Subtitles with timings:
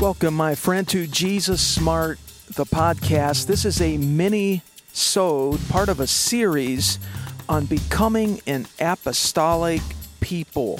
[0.00, 2.20] Welcome, my friend, to Jesus Smart,
[2.54, 3.48] the podcast.
[3.48, 7.00] This is a mini sode, part of a series
[7.48, 9.80] on becoming an apostolic
[10.20, 10.78] people.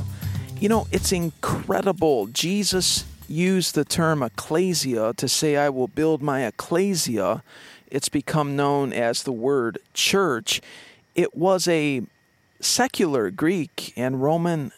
[0.60, 2.28] You know, it's incredible.
[2.28, 7.42] Jesus used the term ecclesia to say, I will build my ecclesia.
[7.90, 10.60] It's become known as the word church.
[11.16, 12.03] It was a
[12.60, 14.71] secular Greek and Roman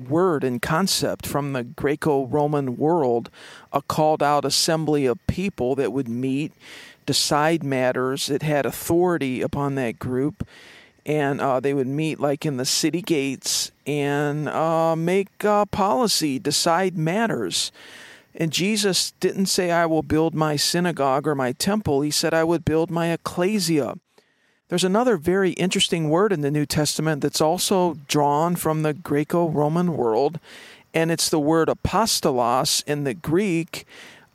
[0.00, 3.30] word and concept from the Greco Roman world,
[3.72, 6.52] a called out assembly of people that would meet,
[7.04, 8.28] decide matters.
[8.28, 10.46] It had authority upon that group,
[11.04, 16.38] and uh, they would meet like in the city gates and uh, make uh, policy,
[16.38, 17.70] decide matters.
[18.34, 22.02] And Jesus didn't say, I will build my synagogue or my temple.
[22.02, 23.94] He said, I would build my ecclesia.
[24.68, 29.48] There's another very interesting word in the New Testament that's also drawn from the Greco
[29.48, 30.40] Roman world,
[30.92, 33.86] and it's the word apostolos in the Greek,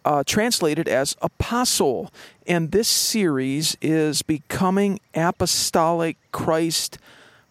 [0.05, 2.13] uh, translated as apostle.
[2.47, 6.97] And this series is becoming apostolic Christ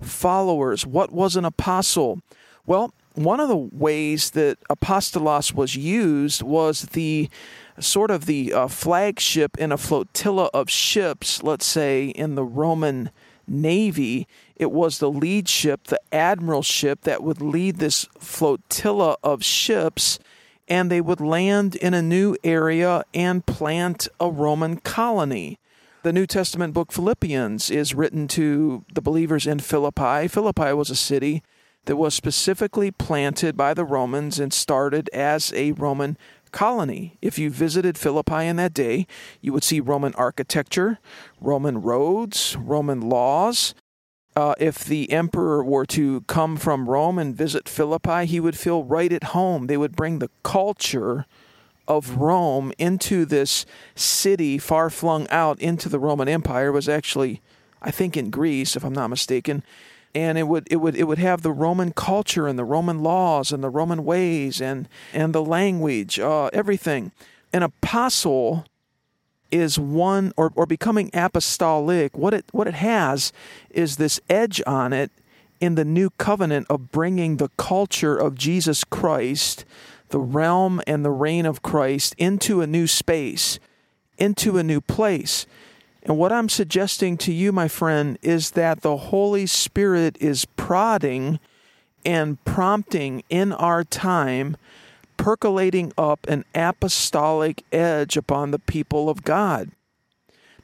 [0.00, 0.86] followers.
[0.86, 2.22] What was an apostle?
[2.64, 7.28] Well, one of the ways that apostolos was used was the
[7.80, 13.10] sort of the uh, flagship in a flotilla of ships, let's say in the Roman
[13.46, 14.26] Navy.
[14.56, 20.18] It was the lead ship, the admiral ship, that would lead this flotilla of ships,
[20.68, 25.58] and they would land in a new area and plant a Roman colony.
[26.02, 30.28] The New Testament book Philippians is written to the believers in Philippi.
[30.28, 31.42] Philippi was a city
[31.84, 36.16] that was specifically planted by the Romans and started as a Roman
[36.52, 37.16] colony.
[37.22, 39.06] If you visited Philippi in that day,
[39.40, 40.98] you would see Roman architecture,
[41.40, 43.74] Roman roads, Roman laws.
[44.36, 48.84] Uh, if the emperor were to come from Rome and visit Philippi, he would feel
[48.84, 49.66] right at home.
[49.66, 51.26] They would bring the culture
[51.88, 56.68] of Rome into this city far flung out into the Roman Empire.
[56.68, 57.42] It was actually,
[57.82, 59.64] I think, in Greece, if I'm not mistaken
[60.14, 63.52] and it would it would it would have the Roman culture and the Roman laws
[63.52, 67.12] and the Roman ways and and the language, uh, everything.
[67.52, 68.64] An apostle
[69.50, 72.16] is one or, or becoming apostolic.
[72.16, 73.32] What it what it has
[73.70, 75.10] is this edge on it
[75.60, 79.64] in the new covenant of bringing the culture of Jesus Christ,
[80.08, 83.58] the realm and the reign of Christ into a new space,
[84.18, 85.46] into a new place.
[86.02, 91.38] And what I'm suggesting to you, my friend, is that the Holy Spirit is prodding
[92.04, 94.56] and prompting in our time,
[95.16, 99.70] percolating up an apostolic edge upon the people of God.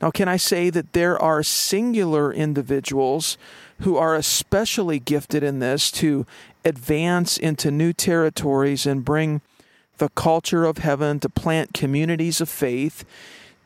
[0.00, 3.38] Now, can I say that there are singular individuals
[3.80, 6.26] who are especially gifted in this to
[6.64, 9.40] advance into new territories and bring
[9.98, 13.04] the culture of heaven, to plant communities of faith,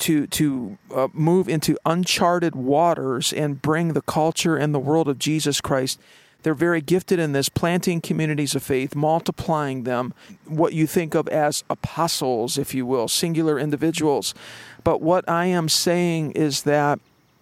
[0.01, 5.19] to to uh, move into uncharted waters and bring the culture and the world of
[5.19, 6.01] Jesus Christ.
[6.43, 10.15] They're very gifted in this, planting communities of faith, multiplying them,
[10.47, 14.35] what you think of as apostles, if you will, singular individuals.
[14.83, 16.99] But what I am saying is that,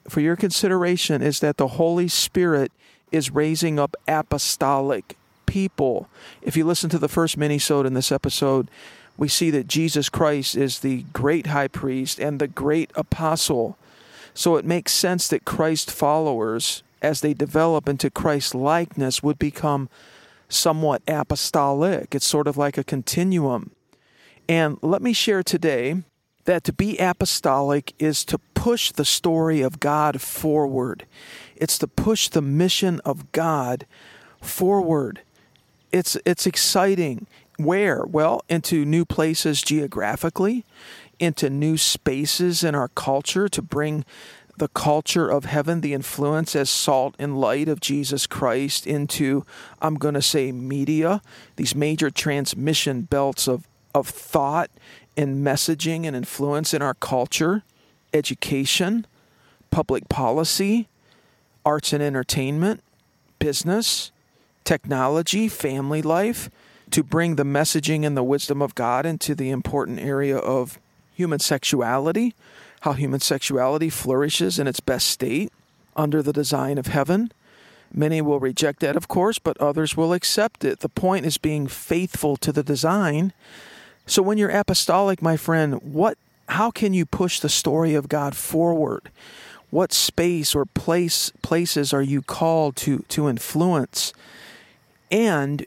[0.09, 2.73] for your consideration, is that the Holy Spirit
[3.13, 6.09] is raising up apostolic people.
[6.43, 8.69] If you listen to the first minisode in this episode,
[9.19, 13.77] we see that Jesus Christ is the great high priest and the great apostle.
[14.33, 19.89] So it makes sense that Christ followers, as they develop into Christ likeness, would become
[20.49, 22.15] somewhat apostolic.
[22.15, 23.73] It's sort of like a continuum.
[24.49, 26.03] And let me share today
[26.45, 31.05] that to be apostolic is to push the story of God forward.
[31.57, 33.85] It's to push the mission of God
[34.41, 35.21] forward.
[35.93, 37.27] It's it's exciting.
[37.59, 38.05] Where?
[38.07, 40.65] Well, into new places geographically,
[41.19, 44.05] into new spaces in our culture to bring
[44.57, 49.45] the culture of heaven, the influence as salt and light of Jesus Christ into,
[49.83, 51.21] I'm going to say, media,
[51.57, 54.71] these major transmission belts of, of thought
[55.17, 57.65] and messaging and influence in our culture,
[58.13, 59.05] education,
[59.71, 60.89] public policy,
[61.65, 62.85] arts and entertainment,
[63.41, 64.13] business,
[64.63, 66.51] technology, family life
[66.91, 70.79] to bring the messaging and the wisdom of God into the important area of
[71.15, 72.35] human sexuality,
[72.83, 75.53] how human sexuality flourishes in its best state
[75.97, 77.33] under the design of heaven.
[77.93, 80.81] Many will reject that, of course, but others will accept it.
[80.81, 83.33] The point is being faithful to the design.
[84.07, 86.19] So when you're apostolic, my friend, what
[86.51, 89.11] how can you push the story of God forward?
[89.71, 94.13] What space or place places are you called to to influence?
[95.11, 95.67] And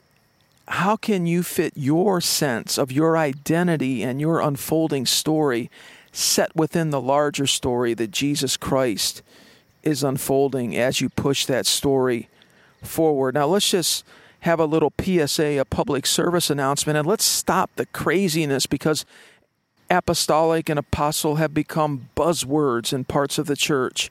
[0.72, 5.70] how can you fit your sense of your identity and your unfolding story
[6.12, 9.20] set within the larger story that Jesus Christ
[9.82, 12.30] is unfolding as you push that story
[12.82, 13.34] forward?
[13.34, 14.02] Now, let's just
[14.40, 19.04] have a little PSA, a public service announcement, and let's stop the craziness because
[19.90, 24.08] apostolic and apostle have become buzzwords in parts of the church.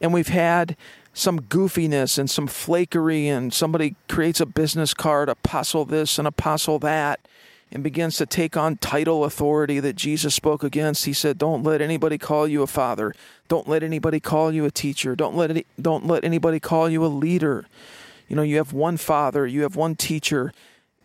[0.00, 0.76] And we've had
[1.12, 6.78] some goofiness and some flakery, and somebody creates a business card, apostle this and apostle
[6.78, 7.20] that,
[7.72, 11.04] and begins to take on title authority that Jesus spoke against.
[11.04, 13.14] He said, Don't let anybody call you a father.
[13.48, 15.14] Don't let anybody call you a teacher.
[15.14, 17.66] Don't let, any, don't let anybody call you a leader.
[18.28, 20.52] You know, you have one father, you have one teacher.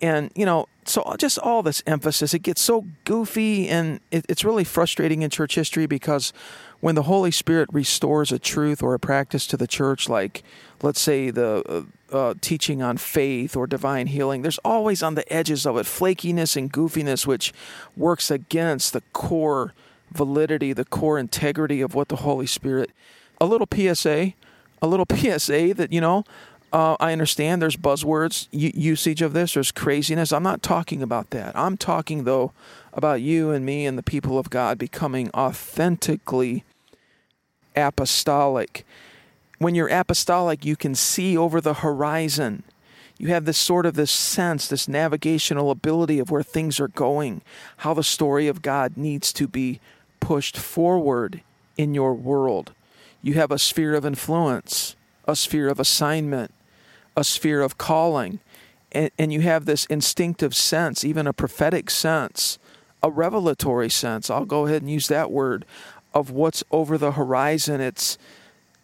[0.01, 4.43] And, you know, so just all this emphasis, it gets so goofy and it, it's
[4.43, 6.33] really frustrating in church history because
[6.79, 10.43] when the Holy Spirit restores a truth or a practice to the church, like
[10.81, 15.33] let's say the uh, uh, teaching on faith or divine healing, there's always on the
[15.33, 17.53] edges of it flakiness and goofiness, which
[17.95, 19.73] works against the core
[20.11, 22.91] validity, the core integrity of what the Holy Spirit.
[23.41, 24.33] A little PSA,
[24.81, 26.23] a little PSA that, you know,
[26.75, 29.53] uh, I understand there's buzzwords usage of this.
[29.53, 30.33] There's craziness.
[30.33, 31.55] I'm not talking about that.
[31.55, 32.51] I'm talking though
[32.91, 36.65] about you and me and the people of God becoming authentically
[37.77, 38.85] apostolic.
[39.57, 42.63] When you're apostolic, you can see over the horizon.
[43.17, 47.41] You have this sort of this sense, this navigational ability of where things are going,
[47.77, 49.79] how the story of God needs to be
[50.19, 51.39] pushed forward
[51.77, 52.73] in your world.
[53.21, 56.51] You have a sphere of influence, a sphere of assignment,
[57.15, 58.39] a sphere of calling,
[58.91, 62.57] and, and you have this instinctive sense, even a prophetic sense,
[63.01, 64.29] a revelatory sense.
[64.29, 65.65] I'll go ahead and use that word
[66.13, 67.81] of what's over the horizon.
[67.81, 68.17] It's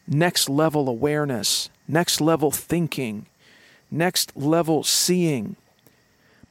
[0.08, 3.26] next level awareness, next level thinking,
[3.90, 5.56] next level seeing.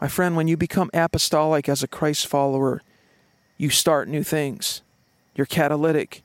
[0.01, 2.83] My friend, when you become apostolic as a Christ follower,
[3.59, 4.81] you start new things.
[5.35, 6.23] You're catalytic.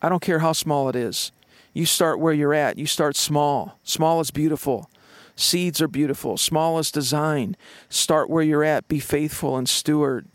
[0.00, 1.30] I don't care how small it is.
[1.72, 2.78] You start where you're at.
[2.78, 3.78] You start small.
[3.84, 4.90] Small is beautiful.
[5.36, 6.36] Seeds are beautiful.
[6.36, 7.56] Small is design.
[7.88, 8.88] Start where you're at.
[8.88, 10.26] Be faithful and steward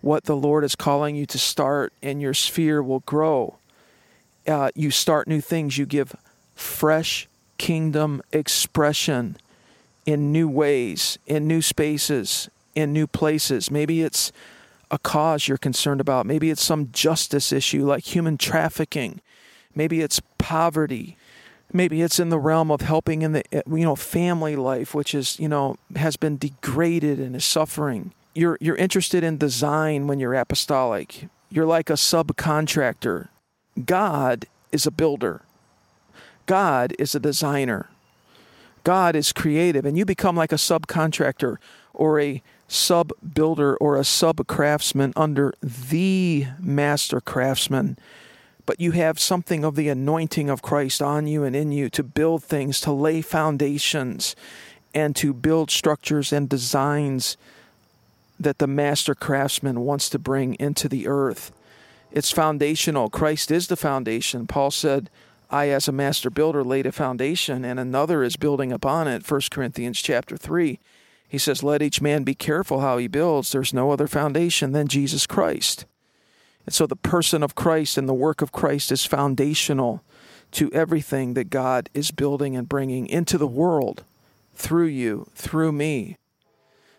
[0.00, 3.56] what the Lord is calling you to start, and your sphere will grow.
[4.46, 6.14] Uh, you start new things, you give
[6.54, 7.26] fresh
[7.58, 9.36] kingdom expression
[10.04, 13.70] in new ways, in new spaces, in new places.
[13.70, 14.30] Maybe it's
[14.90, 19.20] a cause you're concerned about, maybe it's some justice issue like human trafficking,
[19.76, 21.16] maybe it's poverty.
[21.72, 25.14] Maybe it's in the realm of helping in the eh, you know family life, which
[25.14, 30.20] is you know has been degraded and is suffering you're you're interested in design when
[30.20, 31.28] you're apostolic.
[31.48, 33.28] You're like a subcontractor.
[33.84, 35.42] God is a builder.
[36.44, 37.88] God is a designer.
[38.84, 41.56] God is creative and you become like a subcontractor
[41.92, 47.98] or a sub builder or a sub craftsman under the master craftsman.
[48.66, 52.02] But you have something of the anointing of Christ on you and in you to
[52.02, 54.34] build things, to lay foundations,
[54.92, 57.36] and to build structures and designs
[58.38, 61.52] that the master craftsman wants to bring into the earth.
[62.10, 63.08] It's foundational.
[63.08, 64.46] Christ is the foundation.
[64.46, 65.10] Paul said,
[65.48, 69.30] I as a master builder laid a foundation and another is building upon it.
[69.30, 70.80] 1 Corinthians chapter 3.
[71.28, 73.52] He says, Let each man be careful how he builds.
[73.52, 75.84] There's no other foundation than Jesus Christ.
[76.66, 80.02] And so the person of Christ and the work of Christ is foundational
[80.52, 84.04] to everything that God is building and bringing into the world
[84.54, 86.16] through you, through me.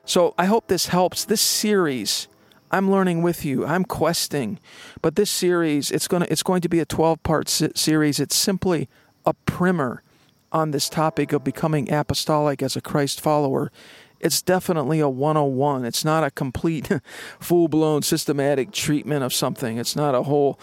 [0.05, 1.25] So I hope this helps.
[1.25, 2.27] This series,
[2.71, 3.65] I'm learning with you.
[3.65, 4.59] I'm questing,
[5.01, 8.19] but this series, it's going to it's going to be a 12-part series.
[8.19, 8.87] It's simply
[9.25, 10.03] a primer
[10.51, 13.71] on this topic of becoming apostolic as a Christ follower.
[14.19, 15.85] It's definitely a 101.
[15.85, 16.89] It's not a complete
[17.39, 19.77] full-blown systematic treatment of something.
[19.77, 20.59] It's not a whole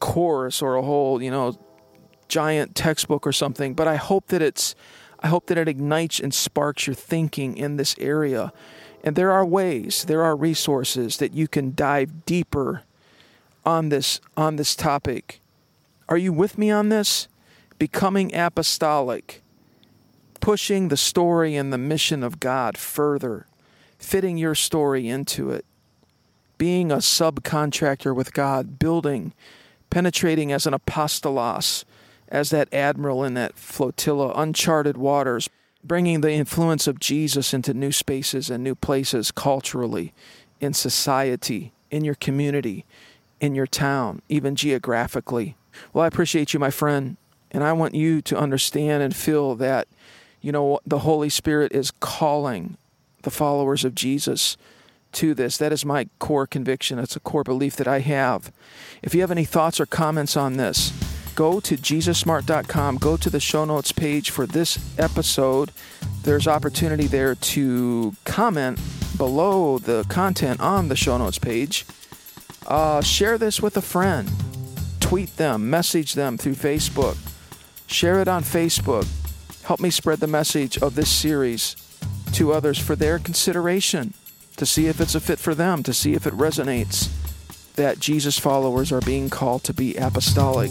[0.00, 1.58] course or a whole, you know,
[2.28, 4.74] giant textbook or something, but I hope that it's
[5.20, 8.52] I hope that it ignites and sparks your thinking in this area
[9.06, 12.82] and there are ways, there are resources that you can dive deeper
[13.64, 15.40] on this on this topic.
[16.08, 17.28] Are you with me on this?
[17.78, 19.42] Becoming apostolic,
[20.46, 23.46] pushing the story and the mission of God further,
[23.98, 25.64] fitting your story into it,
[26.56, 29.32] being a subcontractor with God, building,
[29.90, 31.82] penetrating as an apostolos,
[32.28, 35.48] as that admiral in that flotilla, uncharted waters,
[35.82, 40.14] bringing the influence of Jesus into new spaces and new places culturally,
[40.60, 42.84] in society, in your community,
[43.40, 45.56] in your town, even geographically.
[45.92, 47.16] Well, I appreciate you, my friend,
[47.50, 49.88] and I want you to understand and feel that,
[50.46, 52.76] you know, the Holy Spirit is calling
[53.22, 54.56] the followers of Jesus
[55.10, 55.58] to this.
[55.58, 57.00] That is my core conviction.
[57.00, 58.52] It's a core belief that I have.
[59.02, 60.92] If you have any thoughts or comments on this,
[61.34, 65.72] go to jesussmart.com, go to the show notes page for this episode.
[66.22, 68.78] There's opportunity there to comment
[69.16, 71.84] below the content on the show notes page.
[72.64, 74.30] Uh, share this with a friend.
[75.00, 77.16] Tweet them, message them through Facebook.
[77.88, 79.08] Share it on Facebook.
[79.66, 81.74] Help me spread the message of this series
[82.32, 84.14] to others for their consideration
[84.56, 87.10] to see if it's a fit for them, to see if it resonates
[87.74, 90.70] that Jesus followers are being called to be apostolic.